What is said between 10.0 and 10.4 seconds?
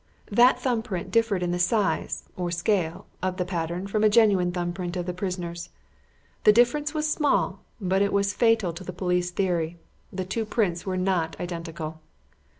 the